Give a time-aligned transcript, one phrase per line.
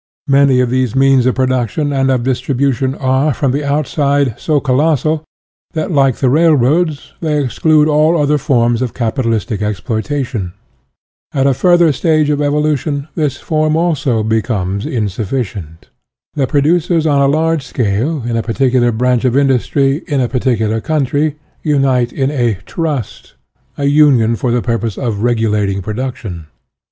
[0.27, 5.23] Many of these means of production and of distribution are, from the outset, so colossal,
[5.73, 10.53] that, like the railroads, they exclude all other forms of capitalistic exploitation.
[11.35, 15.89] At a further stage of evolution this form also becomes insuffi cient.
[16.33, 20.19] The producers on a large scale in a I2O SOCIALISM particular branch of industry in
[20.19, 23.35] a particular country unite in a" Trust,"
[23.77, 26.47] a union for the purpose of regulating production.